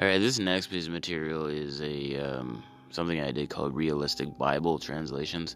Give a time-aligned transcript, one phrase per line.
[0.00, 4.38] All right, this next piece of material is a um, something I did called realistic
[4.38, 5.54] Bible translations.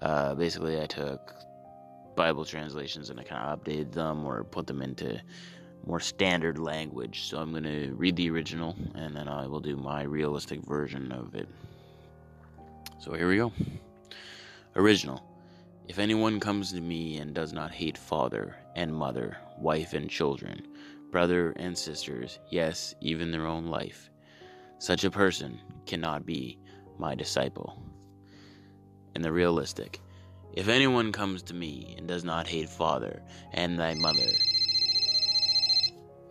[0.00, 1.34] Uh, basically, I took
[2.14, 5.18] Bible translations and I kind of updated them or put them into
[5.86, 7.22] more standard language.
[7.22, 11.10] So I'm going to read the original and then I will do my realistic version
[11.10, 11.48] of it.
[12.98, 13.50] So here we go.
[14.76, 15.24] Original.
[15.88, 20.66] If anyone comes to me and does not hate father and mother, wife and children,
[21.10, 24.10] brother and sisters, yes, even their own life,
[24.78, 26.58] such a person cannot be
[26.98, 27.82] my disciple.
[29.14, 30.00] And the realistic.
[30.54, 34.26] If anyone comes to me and does not hate father and thy mother.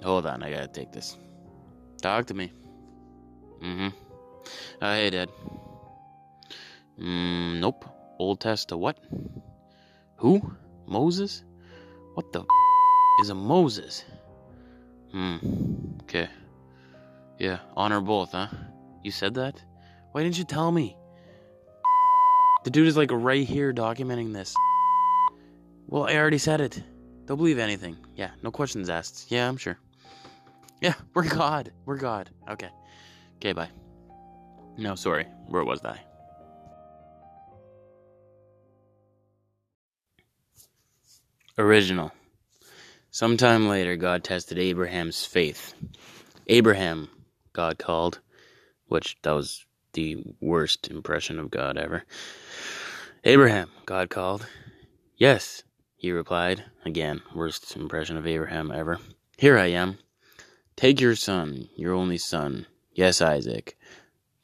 [0.04, 1.18] Hold on, I gotta take this.
[2.02, 2.52] Talk to me.
[3.62, 3.88] Mm hmm.
[4.82, 5.30] Uh, hey, Dad.
[7.00, 7.86] Mm, nope.
[8.18, 8.98] Old Test to what?
[10.18, 10.42] Who?
[10.86, 11.44] Moses?
[12.14, 12.48] What the f-
[13.22, 14.04] is a Moses?
[15.12, 15.38] Hmm.
[16.04, 16.30] Okay.
[17.40, 18.48] Yeah, honor both, huh?
[19.04, 19.62] You said that?
[20.12, 20.98] Why didn't you tell me?
[22.64, 24.54] The dude is like right here documenting this.
[25.88, 26.84] Well, I already said it.
[27.26, 27.98] Don't believe anything.
[28.16, 29.32] Yeah, no questions asked.
[29.32, 29.78] Yeah, I'm sure.
[30.82, 31.72] Yeah, we're God.
[31.86, 32.30] We're God.
[32.50, 32.70] Okay.
[33.38, 33.70] Okay, bye.
[34.78, 35.26] No, sorry.
[35.48, 36.00] Where was I?
[41.58, 42.12] Original.
[43.12, 45.74] Sometime later, God tested Abraham's faith.
[46.46, 47.10] Abraham,
[47.54, 48.20] God called,
[48.88, 52.04] which that was the worst impression of God ever.
[53.24, 54.46] Abraham, God called.
[55.18, 55.64] Yes,
[55.96, 56.64] he replied.
[56.86, 59.00] Again, worst impression of Abraham ever.
[59.38, 59.98] Here I am.
[60.76, 63.76] Take your son, your only son, yes, Isaac,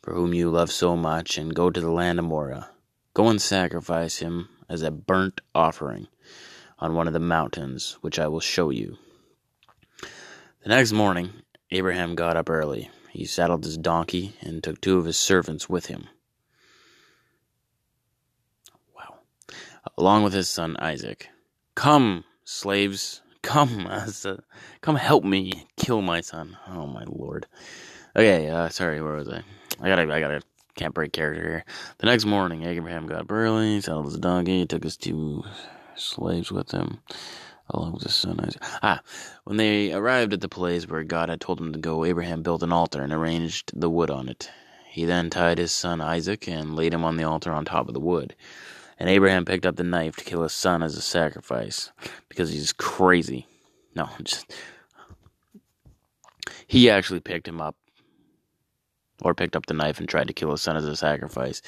[0.02, 2.72] for whom you love so much, and go to the land of Moriah.
[3.14, 6.08] Go and sacrifice him as a burnt offering
[6.80, 8.98] on one of the mountains, which I will show you.
[10.64, 11.32] The next morning,
[11.72, 12.90] Abraham got up early.
[13.12, 16.08] He saddled his donkey and took two of his servants with him.
[18.96, 19.20] Wow.
[19.98, 21.30] Along with his son Isaac.
[21.76, 23.90] Come, slaves, come,
[24.82, 26.58] come help me kill my son.
[26.68, 27.48] Oh my lord.
[28.16, 29.44] Okay, uh, sorry, where was I?
[29.82, 30.42] I gotta, I gotta,
[30.76, 31.66] can't break character here.
[32.00, 35.44] The next morning, Abraham got up early, saddled his donkey, took his two
[35.96, 37.00] slaves with him,
[37.70, 38.62] along with his son Isaac.
[38.84, 39.02] Ah,
[39.44, 42.64] when they arrived at the place where God had told him to go, Abraham built
[42.64, 44.50] an altar and arranged the wood on it.
[44.90, 47.94] He then tied his son Isaac and laid him on the altar on top of
[47.94, 48.36] the wood.
[48.98, 51.92] And Abraham picked up the knife to kill his son as a sacrifice
[52.30, 53.46] because he's crazy.
[53.94, 54.54] No, just.
[56.68, 57.76] He actually picked him up
[59.22, 61.62] or picked up the knife and tried to kill his son as a sacrifice.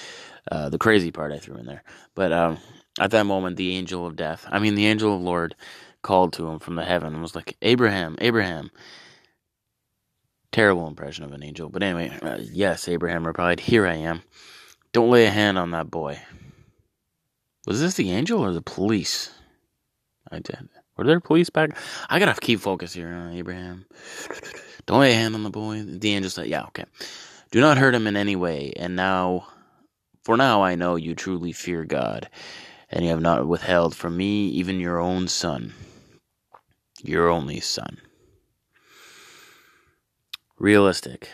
[0.51, 1.83] Uh, the crazy part I threw in there.
[2.15, 2.57] But um,
[2.99, 5.55] at that moment, the angel of death, I mean, the angel of Lord,
[6.01, 8.71] called to him from the heaven and was like, Abraham, Abraham.
[10.51, 11.69] Terrible impression of an angel.
[11.69, 14.23] But anyway, uh, yes, Abraham replied, Here I am.
[14.93, 16.19] Don't lay a hand on that boy.
[17.65, 19.31] Was this the angel or the police?
[20.31, 20.69] I did.
[20.95, 21.77] Were there police back?
[22.09, 23.85] I gotta keep focus here on Abraham.
[24.85, 25.83] Don't lay a hand on the boy.
[25.83, 26.85] The angel said, Yeah, okay.
[27.51, 28.73] Do not hurt him in any way.
[28.75, 29.47] And now,
[30.23, 32.29] for now, I know you truly fear God,
[32.89, 35.73] and you have not withheld from me even your own son,
[37.03, 37.97] your only son.
[40.59, 41.29] Realistic.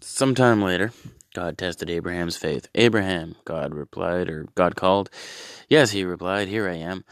[0.00, 0.92] Sometime later,
[1.34, 2.68] God tested Abraham's faith.
[2.74, 5.10] Abraham, God replied, or God called.
[5.68, 7.04] Yes, he replied, Here I am.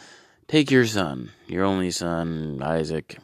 [0.46, 3.18] Take your son, your only son, Isaac,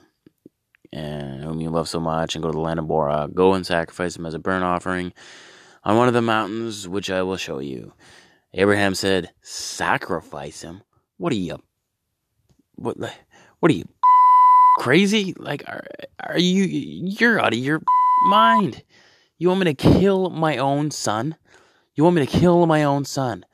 [0.93, 3.29] and whom you love so much, and go to the land of Moriah.
[3.33, 5.13] Go and sacrifice him as a burnt offering
[5.85, 7.93] on one of the mountains which I will show you.
[8.57, 10.83] Abraham said, Sacrifice him?
[11.17, 11.59] What are you?
[12.77, 12.97] What?
[13.59, 13.89] What are you?
[14.79, 15.35] Crazy?
[15.37, 15.85] Like, are,
[16.21, 16.65] are you?
[16.65, 17.83] You're out of your
[18.27, 18.83] mind.
[19.39, 21.37] You want me to kill my own son?
[21.97, 23.45] You want me to kill my own son?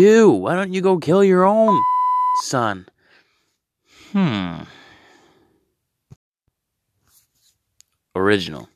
[0.00, 1.80] You, why don't you go kill your own
[2.42, 2.86] son?
[4.12, 4.62] Hmm.
[8.16, 8.68] Original.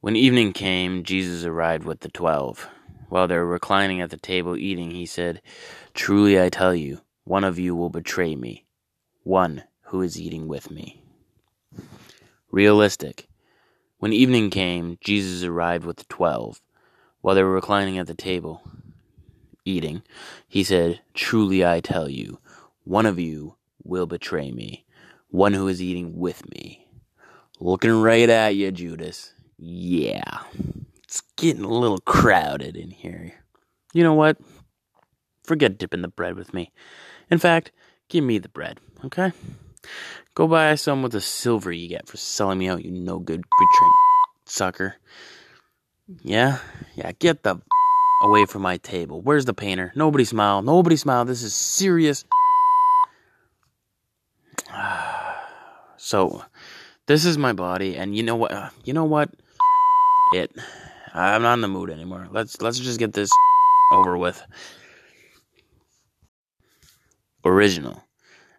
[0.00, 2.68] When evening came, Jesus arrived with the twelve.
[3.12, 5.42] While they were reclining at the table eating, he said,
[5.92, 8.64] Truly I tell you, one of you will betray me,
[9.22, 11.02] one who is eating with me.
[12.50, 13.28] Realistic.
[13.98, 16.62] When evening came, Jesus arrived with the twelve.
[17.20, 18.62] While they were reclining at the table,
[19.66, 20.00] eating,
[20.48, 22.38] he said, Truly I tell you,
[22.84, 24.86] one of you will betray me,
[25.28, 26.88] one who is eating with me.
[27.60, 29.34] Looking right at you, Judas.
[29.58, 30.44] Yeah,
[31.12, 33.34] it's getting a little crowded in here.
[33.92, 34.38] You know what?
[35.44, 36.72] Forget dipping the bread with me.
[37.30, 37.70] In fact,
[38.08, 39.32] give me the bread, okay?
[40.34, 43.42] Go buy some with the silver you get for selling me out, you no good
[43.42, 43.92] betraying.
[44.46, 44.96] sucker.
[46.22, 46.60] Yeah?
[46.94, 47.60] Yeah, get the
[48.22, 49.20] away from my table.
[49.20, 49.92] Where's the painter?
[49.94, 50.62] Nobody smile.
[50.62, 51.26] Nobody smile.
[51.26, 52.24] This is serious.
[55.98, 56.42] So,
[57.06, 58.50] this is my body, and you know what?
[58.50, 59.30] Uh, you know what?
[60.34, 60.50] It.
[61.14, 62.28] I'm not in the mood anymore.
[62.30, 63.30] Let's let's just get this
[63.92, 64.42] over with.
[67.44, 68.04] Original.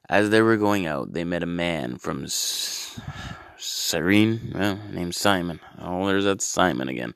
[0.09, 2.27] As they were going out, they met a man from
[3.57, 5.61] Cyrene, well, named Simon.
[5.79, 7.13] Oh, there's that Simon again.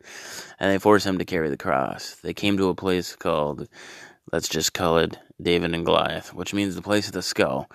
[0.60, 2.16] And they forced him to carry the cross.
[2.16, 3.68] They came to a place called,
[4.32, 7.70] let's just call it David and Goliath, which means the place of the skull,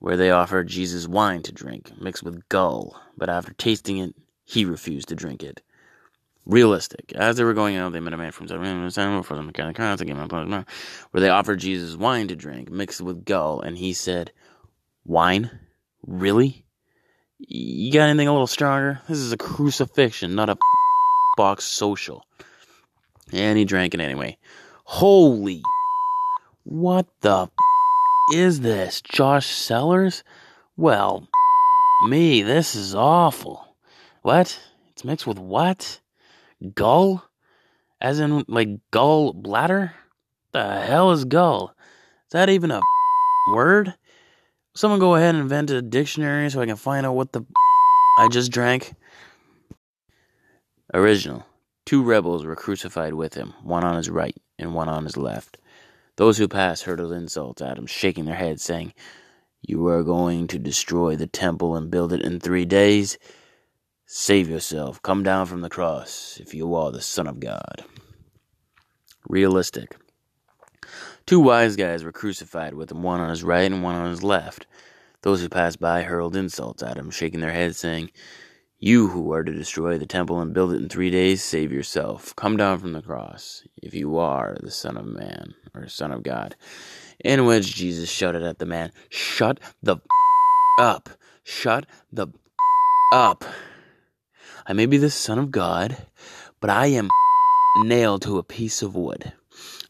[0.00, 3.00] where they offered Jesus wine to drink, mixed with gall.
[3.16, 5.62] But after tasting it, he refused to drink it.
[6.46, 7.12] Realistic.
[7.16, 8.88] As they were going out, they met a man from Cyrene,
[9.22, 10.64] for the cross,
[11.10, 14.30] where they offered Jesus wine to drink, mixed with gall, and he said,
[15.04, 15.50] Wine?
[16.06, 16.64] Really?
[17.38, 19.00] You got anything a little stronger?
[19.08, 20.56] This is a crucifixion, not a
[21.36, 22.24] box social.
[23.32, 24.38] And he drank it anyway.
[24.84, 25.62] Holy.
[26.68, 27.48] What the
[28.34, 29.00] is this?
[29.00, 30.24] Josh Sellers?
[30.76, 31.28] Well,
[32.08, 33.76] me, this is awful.
[34.22, 34.60] What?
[34.90, 36.00] It's mixed with what?
[36.74, 37.24] Gull?
[38.00, 39.94] As in, like, gull bladder?
[40.52, 41.74] The hell is gull?
[42.26, 42.80] Is that even a
[43.52, 43.94] word?
[44.74, 47.44] Someone go ahead and invent a dictionary so I can find out what the
[48.18, 48.94] I just drank.
[50.94, 51.44] Original.
[51.84, 55.58] Two rebels were crucified with him, one on his right and one on his left.
[56.16, 58.94] Those who passed heard hurled insults at him, shaking their heads, saying,
[59.60, 63.18] You are going to destroy the temple and build it in three days?
[64.08, 65.02] Save yourself.
[65.02, 67.84] Come down from the cross if you are the Son of God.
[69.28, 69.96] Realistic.
[71.26, 74.22] Two wise guys were crucified with him, one on his right and one on his
[74.22, 74.68] left.
[75.22, 78.12] Those who passed by hurled insults at him, shaking their heads, saying,
[78.78, 82.36] You who are to destroy the temple and build it in three days, save yourself.
[82.36, 86.22] Come down from the cross, if you are the Son of Man, or Son of
[86.22, 86.54] God.
[87.24, 89.96] In which Jesus shouted at the man, Shut the
[90.78, 91.08] up!
[91.42, 92.28] Shut the
[93.12, 93.44] up!
[94.68, 95.96] I may be the Son of God,
[96.60, 97.08] but I am
[97.84, 99.32] nailed to a piece of wood.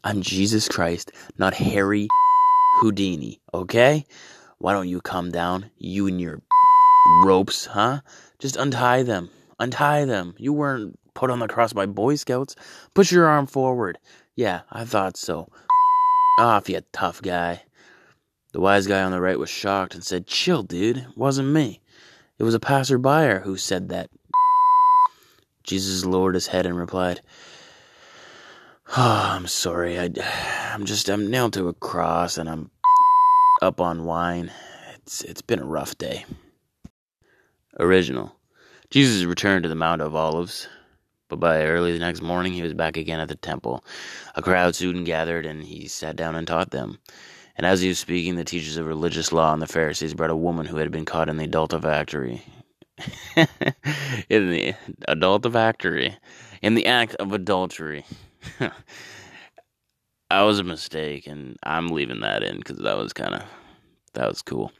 [0.04, 2.08] I'm Jesus Christ, not Harry
[2.80, 4.04] Houdini, okay?
[4.58, 6.42] Why don't you come down, you and your
[7.24, 8.00] ropes, huh?
[8.38, 9.30] Just untie them.
[9.58, 10.34] Untie them.
[10.36, 12.54] You weren't put on the cross by Boy Scouts.
[12.92, 13.96] Push your arm forward.
[14.34, 15.48] Yeah, I thought so.
[16.38, 17.62] Off, you tough guy.
[18.52, 20.98] The wise guy on the right was shocked and said, Chill, dude.
[20.98, 21.80] It wasn't me.
[22.38, 24.10] It was a passerby who said that.
[25.66, 27.20] Jesus lowered his head and replied,
[28.96, 29.98] Oh, I'm sorry.
[29.98, 30.10] I,
[30.72, 32.70] I'm just I'm nailed to a cross and I'm
[33.62, 34.52] up on wine.
[34.94, 36.24] It's it's been a rough day.
[37.80, 38.34] Original.
[38.90, 40.68] Jesus returned to the Mount of Olives,
[41.28, 43.84] but by early the next morning he was back again at the temple.
[44.36, 46.98] A crowd soon gathered, and he sat down and taught them.
[47.56, 50.36] And as he was speaking, the teachers of religious law and the Pharisees brought a
[50.36, 52.42] woman who had been caught in the adultery.
[54.28, 54.74] in the
[55.08, 56.16] adultery.
[56.62, 58.04] In the act of adultery.
[58.58, 58.72] that
[60.30, 63.42] was a mistake, and I'm leaving that in because that was kind of
[64.14, 64.72] that was cool.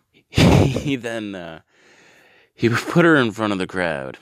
[0.28, 1.60] he then uh,
[2.54, 4.18] he put her in front of the crowd,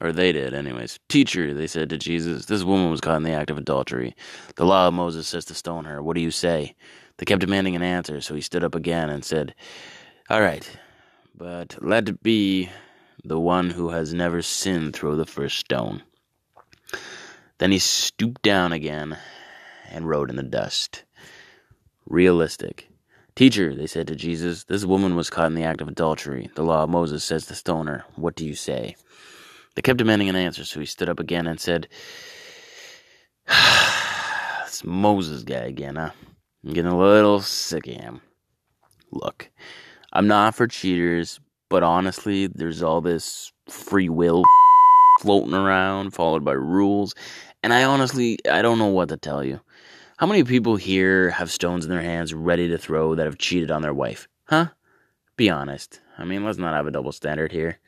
[0.00, 0.98] or they did, anyways.
[1.08, 4.14] Teacher, they said to Jesus, this woman was caught in the act of adultery.
[4.56, 6.02] The law of Moses says to stone her.
[6.02, 6.74] What do you say?
[7.16, 9.54] They kept demanding an answer, so he stood up again and said,
[10.28, 10.68] All right,
[11.34, 12.70] but let be
[13.24, 16.02] the one who has never sinned throw the first stone.
[17.58, 19.16] Then he stooped down again
[19.90, 21.04] and wrote in the dust.
[22.06, 22.88] Realistic.
[23.34, 26.50] Teacher, they said to Jesus, this woman was caught in the act of adultery.
[26.54, 28.04] The law of Moses says to stone her.
[28.14, 28.94] What do you say?
[29.74, 31.88] They kept demanding an answer, so he stood up again and said,
[34.66, 36.10] It's Moses guy again, huh?
[36.64, 38.20] I'm getting a little sick of him.
[39.10, 39.50] Look,
[40.14, 44.44] I'm not for cheaters, but honestly, there's all this free will
[45.20, 47.14] floating around, followed by rules.
[47.62, 49.60] And I honestly, I don't know what to tell you.
[50.18, 53.70] How many people here have stones in their hands ready to throw that have cheated
[53.70, 54.28] on their wife?
[54.44, 54.68] Huh?
[55.36, 56.00] Be honest.
[56.16, 57.80] I mean, let's not have a double standard here.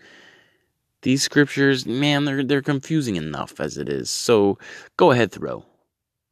[1.02, 4.11] These scriptures, man, they're they're confusing enough as it is.
[4.11, 4.59] So
[4.97, 5.64] go ahead, throw.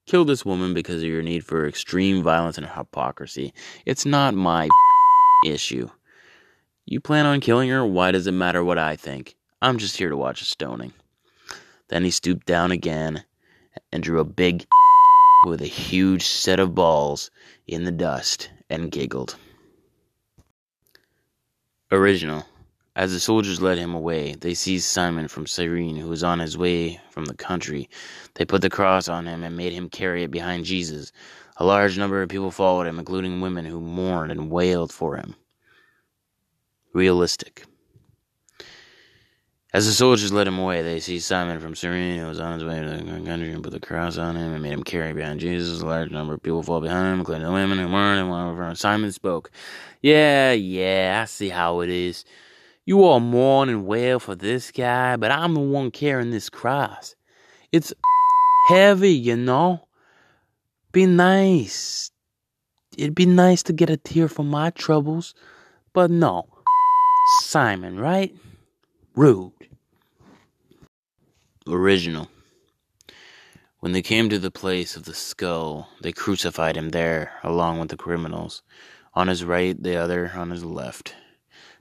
[0.07, 3.55] Kill this woman because of your need for extreme violence and hypocrisy.
[3.87, 4.69] It's not my
[5.45, 5.91] issue.
[6.87, 7.85] You plan on killing her?
[7.85, 9.37] Why does it matter what I think?
[9.63, 10.93] I'm just here to watch a stoning.
[11.89, 13.25] Then he stooped down again
[13.93, 14.67] and drew a big
[15.47, 17.31] with a huge set of balls
[17.67, 19.37] in the dust and giggled.
[21.91, 22.45] Original.
[22.97, 26.57] As the soldiers led him away, they seized Simon from Cyrene, who was on his
[26.57, 27.89] way from the country.
[28.35, 31.11] They put the cross on him and made him carry it behind Jesus.
[31.57, 35.37] A large number of people followed him, including women who mourned and wailed for him.
[36.93, 37.65] Realistic.
[39.73, 42.65] As the soldiers led him away, they seized Simon from Cyrene, who was on his
[42.65, 45.41] way to the country, and put the cross on him and made him carry behind
[45.41, 45.81] Jesus.
[45.81, 48.69] A large number of people followed behind him, including the women who mourned and for
[48.69, 48.75] him.
[48.77, 49.51] Simon spoke.
[50.01, 52.25] Yeah, yeah, I see how it is.
[52.85, 57.17] You all mourn and wail for this guy, but I'm the one carrying this cross.
[57.73, 57.93] It's
[58.69, 59.89] heavy, you know.
[60.95, 62.13] Be nice.
[62.97, 65.35] It'd be nice to get a tear for my troubles,
[65.93, 66.47] but no.
[67.41, 68.33] Simon, right?
[69.17, 69.51] Rude.
[71.67, 72.29] Original.
[73.81, 77.89] When they came to the place of the skull, they crucified him there, along with
[77.89, 78.63] the criminals,
[79.15, 81.17] on his right, the other on his left.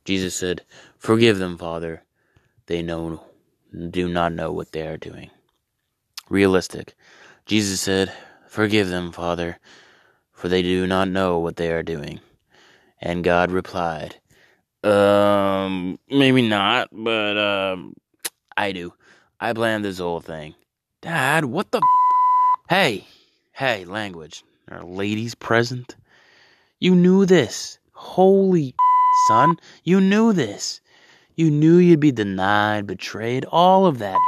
[0.06, 0.64] Jesus said,
[0.98, 2.02] Forgive them, Father.
[2.66, 3.24] They know
[3.92, 5.30] do not know what they are doing.
[6.32, 6.96] Realistic.
[7.46, 8.12] Jesus said,
[8.54, 9.58] Forgive them, Father,
[10.32, 12.20] for they do not know what they are doing.
[13.02, 14.18] And God replied,
[14.84, 17.96] Um, maybe not, but um
[18.56, 18.94] I do.
[19.40, 20.54] I planned this whole thing.
[21.02, 21.82] Dad, what the
[22.70, 23.08] Hey,
[23.54, 24.44] hey, language.
[24.70, 25.96] Are ladies present?
[26.80, 27.80] You knew this.
[27.94, 28.76] Holy
[29.30, 30.80] son, you knew this.
[31.36, 34.20] You knew you'd be denied, betrayed, all of that.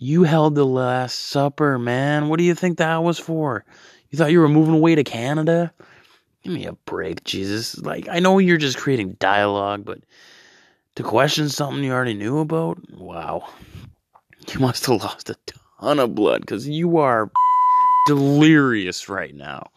[0.00, 2.28] You held the Last Supper, man.
[2.28, 3.64] What do you think that was for?
[4.10, 5.72] You thought you were moving away to Canada?
[6.44, 7.76] Give me a break, Jesus.
[7.78, 9.98] Like, I know you're just creating dialogue, but
[10.94, 12.78] to question something you already knew about?
[12.96, 13.48] Wow.
[14.52, 15.36] You must have lost a
[15.80, 17.28] ton of blood because you are
[18.06, 19.70] delirious right now.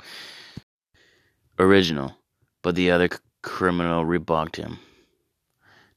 [1.58, 2.16] Original,
[2.62, 3.10] but the other
[3.42, 4.78] criminal rebuked him.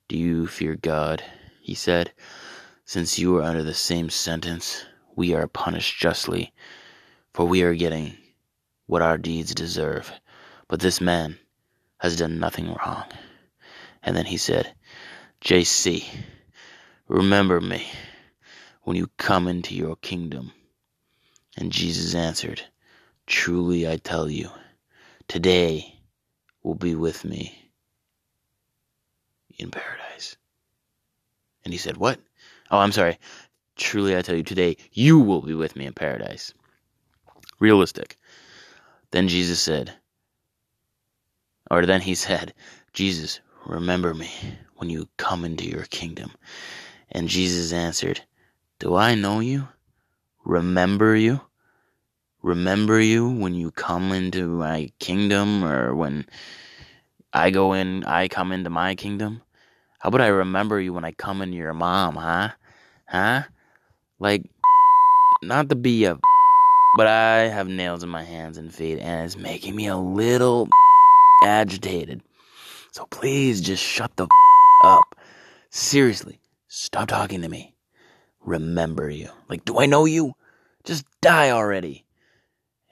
[0.08, 1.22] Do you fear God?
[1.60, 2.10] He said.
[2.86, 4.84] Since you are under the same sentence,
[5.16, 6.52] we are punished justly,
[7.32, 8.16] for we are getting
[8.86, 10.12] what our deeds deserve.
[10.68, 11.38] But this man
[11.98, 13.04] has done nothing wrong.
[14.02, 14.74] And then he said,
[15.40, 16.04] JC,
[17.08, 17.86] remember me
[18.82, 20.52] when you come into your kingdom.
[21.56, 22.60] And Jesus answered,
[23.26, 24.50] Truly I tell you,
[25.26, 26.00] today
[26.62, 27.70] will be with me
[29.58, 30.36] in paradise.
[31.64, 32.20] And he said, What?
[32.70, 33.18] Oh, I'm sorry.
[33.76, 36.54] Truly I tell you, today you will be with me in paradise.
[37.60, 38.16] Realistic.
[39.10, 39.94] Then Jesus said,
[41.70, 42.54] or then he said,
[42.92, 44.30] Jesus, remember me
[44.76, 46.30] when you come into your kingdom.
[47.10, 48.20] And Jesus answered,
[48.78, 49.68] Do I know you?
[50.44, 51.40] Remember you?
[52.42, 56.26] Remember you when you come into my kingdom or when
[57.32, 59.40] I go in, I come into my kingdom?
[60.04, 62.50] How about I remember you when I come into your mom, huh?
[63.08, 63.44] Huh?
[64.18, 64.44] Like,
[65.42, 66.20] not to be a,
[66.94, 70.68] but I have nails in my hands and feet, and it's making me a little
[71.42, 72.20] agitated.
[72.92, 74.28] So please just shut the
[74.84, 75.18] up.
[75.70, 77.74] Seriously, stop talking to me.
[78.42, 79.30] Remember you.
[79.48, 80.34] Like, do I know you?
[80.84, 82.04] Just die already.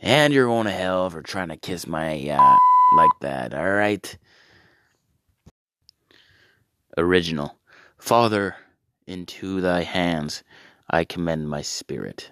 [0.01, 2.57] And you're going to hell for trying to kiss my, uh,
[2.97, 4.17] like that, alright?
[6.99, 7.57] Original.
[7.97, 8.57] Father,
[9.07, 10.43] into thy hands
[10.91, 12.31] I commend my spirit.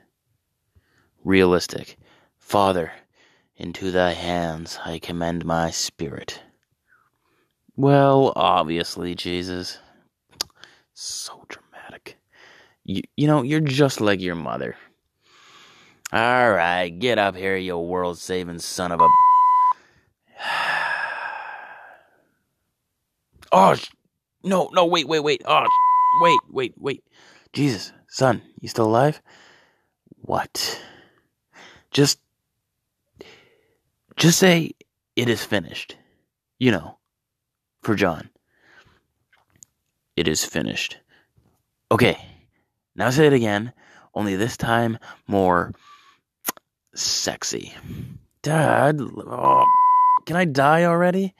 [1.24, 1.96] Realistic.
[2.38, 2.92] Father,
[3.56, 6.42] into thy hands I commend my spirit.
[7.76, 9.78] Well, obviously, Jesus.
[10.92, 12.18] So dramatic.
[12.84, 14.76] You, you know, you're just like your mother.
[16.12, 19.06] All right, get up here, you world saving son of a.
[23.52, 23.76] oh,
[24.42, 25.42] no, no, wait, wait, wait.
[25.46, 25.66] Oh,
[26.20, 27.04] wait, wait, wait.
[27.52, 29.20] Jesus, son, you still alive?
[30.22, 30.80] What?
[31.90, 32.18] Just.
[34.16, 34.72] Just say
[35.16, 35.96] it is finished.
[36.58, 36.98] You know,
[37.82, 38.30] for John.
[40.16, 40.98] It is finished.
[41.90, 42.18] Okay,
[42.94, 43.72] now say it again,
[44.14, 45.72] only this time more
[46.94, 47.74] sexy.
[48.42, 49.64] Dad, oh,
[50.26, 51.34] can I die already?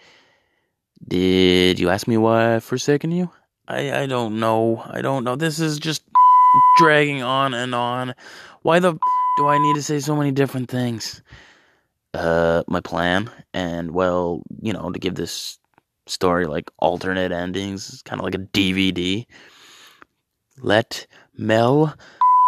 [1.07, 3.31] Did you ask me why I've forsaken you?
[3.67, 4.83] I, I don't know.
[4.87, 5.37] I don't know.
[5.37, 6.03] This is just
[6.79, 8.15] dragging on and on.
[8.63, 8.93] Why the
[9.39, 11.23] do I need to say so many different things?
[12.13, 15.59] Uh, my plan, and well, you know, to give this
[16.07, 19.25] story like alternate endings, it's kind of like a DVD.
[20.59, 21.95] Let Mel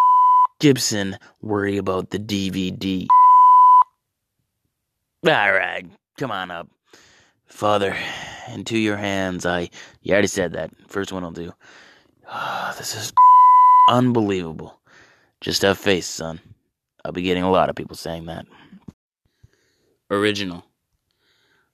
[0.60, 3.06] Gibson worry about the DVD.
[5.24, 5.86] All right,
[6.18, 6.68] come on up.
[7.52, 7.94] Father,
[8.48, 9.68] into your hands I.
[10.00, 10.70] You already said that.
[10.88, 11.52] First one I'll do.
[12.26, 13.12] Oh, this is
[13.88, 14.80] unbelievable.
[15.40, 16.40] Just have faith, son.
[17.04, 18.46] I'll be getting a lot of people saying that.
[20.10, 20.64] Original.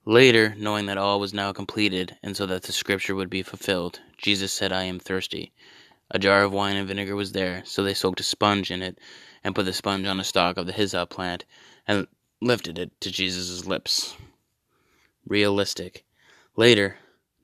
[0.04, 4.00] Later, knowing that all was now completed, and so that the scripture would be fulfilled,
[4.18, 5.52] Jesus said, I am thirsty.
[6.10, 8.98] A jar of wine and vinegar was there, so they soaked a sponge in it,
[9.44, 11.44] and put the sponge on a stalk of the hyssop plant,
[11.86, 12.08] and
[12.42, 14.16] lifted it to Jesus' lips.
[15.28, 16.04] Realistic.
[16.56, 16.96] Later,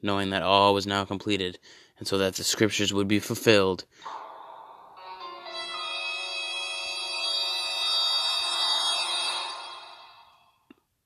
[0.02, 1.58] knowing that all was now completed,
[1.98, 3.84] and so that the scriptures would be fulfilled,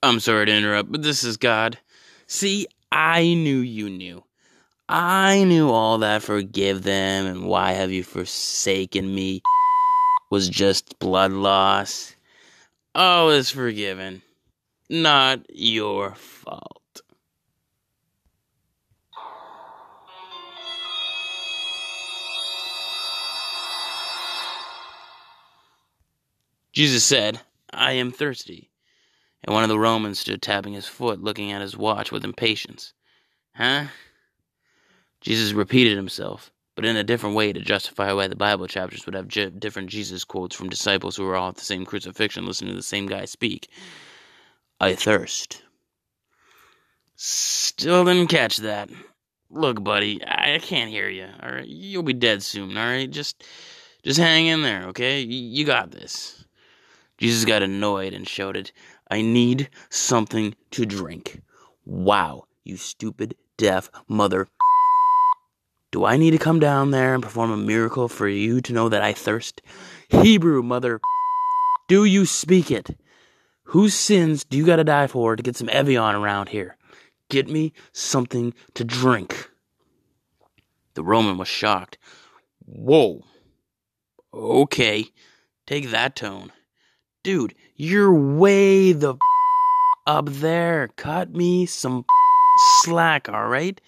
[0.01, 1.77] I'm sorry to interrupt, but this is God.
[2.25, 4.23] See, I knew you knew.
[4.87, 9.41] I knew all that forgive them and why have you forsaken me
[10.29, 12.15] was just blood loss.
[12.95, 14.21] Oh, all is forgiven.
[14.89, 17.01] Not your fault.
[26.71, 27.41] Jesus said,
[27.71, 28.69] I am thirsty
[29.43, 32.93] and one of the Romans stood tapping his foot, looking at his watch with impatience.
[33.55, 33.85] Huh?
[35.21, 39.15] Jesus repeated himself, but in a different way to justify why the Bible chapters would
[39.15, 39.27] have
[39.59, 42.83] different Jesus quotes from disciples who were all at the same crucifixion listening to the
[42.83, 43.69] same guy speak.
[44.79, 45.61] I thirst.
[47.15, 48.89] Still didn't catch that.
[49.49, 51.27] Look, buddy, I can't hear you.
[51.43, 52.77] All right, you'll be dead soon.
[52.77, 53.43] All right, just,
[54.03, 55.19] just hang in there, okay?
[55.21, 56.45] You got this.
[57.17, 58.71] Jesus got annoyed and shouted,
[59.11, 61.41] I need something to drink.
[61.85, 64.47] Wow, you stupid, deaf mother.
[65.91, 68.87] Do I need to come down there and perform a miracle for you to know
[68.87, 69.61] that I thirst?
[70.07, 71.01] Hebrew, mother.
[71.87, 72.95] Do you speak it?
[73.69, 76.75] Whose sins do you gotta die for to get some Evian around here?
[77.29, 79.47] Get me something to drink.
[80.95, 81.99] The Roman was shocked.
[82.65, 83.23] Whoa.
[84.33, 85.09] Okay,
[85.67, 86.51] take that tone.
[87.21, 89.17] Dude, you're way the
[90.07, 90.89] up there.
[90.95, 92.05] Cut me some
[92.81, 93.79] slack, alright?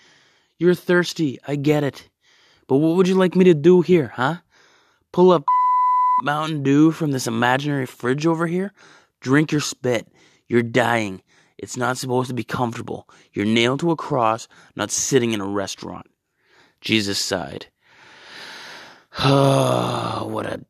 [0.59, 2.07] You're thirsty, I get it.
[2.67, 4.37] But what would you like me to do here, huh?
[5.11, 5.43] Pull up
[6.21, 8.73] Mountain Dew from this imaginary fridge over here?
[9.21, 10.07] Drink your spit.
[10.47, 11.21] You're dying.
[11.57, 13.07] It's not supposed to be comfortable.
[13.33, 16.07] You're nailed to a cross, not sitting in a restaurant.
[16.81, 17.67] Jesus sighed.
[19.19, 20.65] Oh, what a